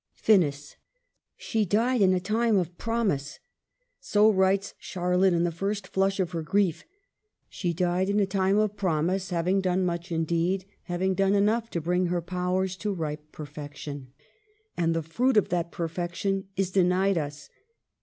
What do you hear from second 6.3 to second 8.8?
her grief." She died in a time of